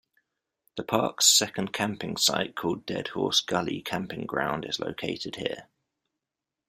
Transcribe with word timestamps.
The 0.77 0.83
park's 0.83 1.27
second 1.27 1.73
camping 1.73 2.17
site 2.17 2.55
called 2.55 2.87
Dead 2.87 3.09
Horse 3.09 3.39
Gully 3.39 3.83
camping 3.83 4.25
ground 4.25 4.65
is 4.67 4.79
located 4.79 5.35
here. 5.35 5.67